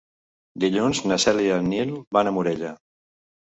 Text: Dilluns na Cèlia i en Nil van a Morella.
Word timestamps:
Dilluns 0.63 1.01
na 1.11 1.19
Cèlia 1.25 1.61
i 1.61 1.63
en 1.65 1.71
Nil 1.75 1.93
van 2.19 2.33
a 2.33 2.37
Morella. 2.41 2.75